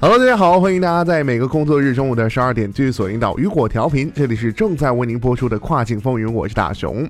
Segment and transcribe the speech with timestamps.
[0.00, 7.04] Hello，大家好，欢迎大家在每个工作日中午的十二点继续锁定到雨果调频，这里是正在为您播出的跨境风云，我是大熊。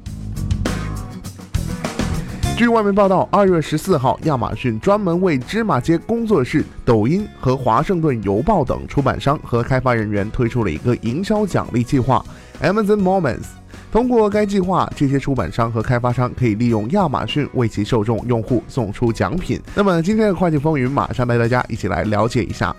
[2.56, 12.24] 据外媒报道，二月十四号，亚马逊专门为芝麻街工作室、抖音和华盛顿邮报等出版商和开发人员推出了一个营销奖励计划
[12.62, 13.57] ，Amazon Moments。
[13.90, 19.60] 通过该计划，这些出版商和开发商可以利用亚马逊为其受众用户送出奖品。
[19.74, 22.74] 那么，今天的跨境风云马上带大家一起来了解一下。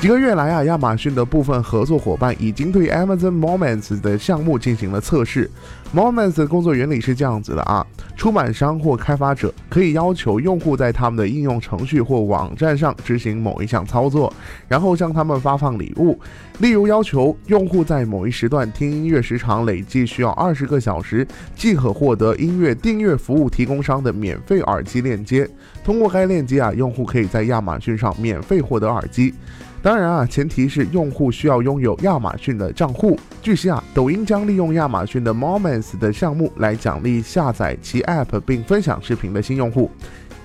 [0.00, 5.50] 几个月来啊，亚马逊的部分合作伙伴已经对 Amazon Moments 的项目进行了测试。
[5.92, 7.84] Moments 的工作原理是这样子的啊，
[8.16, 14.32] 出版商或开发者可以要求用户在他们的应用程序或网站上执行某一项操作，
[14.68, 16.16] 然后向他们发放礼物。
[16.60, 21.26] 例如，要求用户在某一时段听音乐时长累计需要二十个小时，
[21.56, 25.48] 即可获得音乐订阅服务提供商的免费耳机链接。
[25.82, 29.34] 通过该链接啊，用户可以在亚马逊上免费获得耳机。
[29.80, 33.18] 当然啊，前提是用户需要拥有亚马逊的账户。
[33.40, 39.90] 据悉啊，抖音将利用亚马逊的 Moments 的项目来奖励下载其 App 并分享视频的新用户。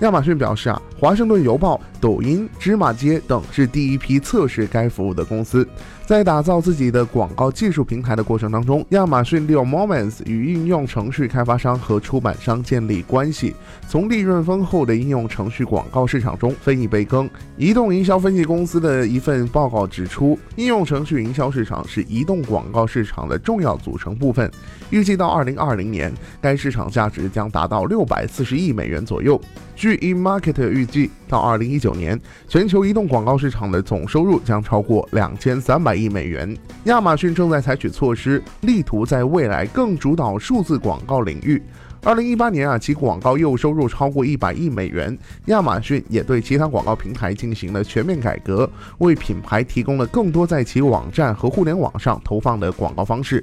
[0.00, 5.66] 亚马逊表示啊，华盛顿邮报、抖音、芝麻街等是第一批测试该服务的公司。
[6.04, 13.54] 在打造自己的广告技术平台的过程当中，亚马逊利用 Moments 与应用程序开发商和出版商建立关系，
[13.88, 17.30] 从利润丰厚的应用程序广告市场中分一杯羹。
[17.56, 24.50] 移动营销分析公司的一份报告指出，应用程序营销市场是移动广告市场的重要组成部分。
[24.90, 26.12] 预计到二零二零年，
[26.42, 29.40] 该市场价值将达到六百四十亿美元左右。
[29.74, 35.96] 据 eMarket 预计，到2019年，全球移动广告市场的总收入将超过2300。
[35.96, 41.60] 亿美元，亚马逊正在采取措施，力图在未来更主导数字广告领域。
[42.02, 45.16] 二零一八年啊，其广告业务收入超过一百亿美元。
[45.46, 48.68] 亚马逊也对其他广告平台进行了全面改革，
[48.98, 53.42] 为品牌提供了更多在其网站和互联网上投放的广告方式。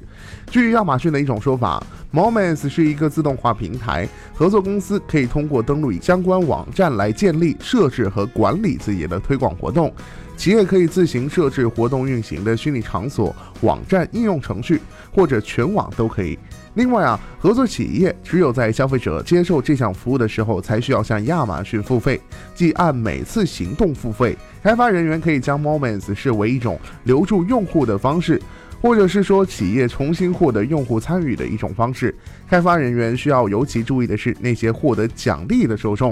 [0.51, 9.91] 据亚马逊的一种说法，Moments 是一个自动化平台，合作公司可以通过登录相关网站来建立设、设置和管理自己的推广活动。
[10.37, 14.79] 企业可以自行设置活动运行的虚拟场所、网站、应用程序，
[15.11, 16.37] 或者全网都可以。
[16.75, 22.21] 另外啊，合作企业只有在消费者接受这项服务的时候，才需要向亚马逊付费，
[22.53, 24.37] 即按每次行动付费。
[24.61, 28.41] 开发人员可以将 Moments 视为一种留住用户的方式，
[28.79, 32.15] 或者是说企业重新获得用户参与的一种方式。
[32.47, 36.11] 开发人员需要尤其注意的是那些获得奖励的受众。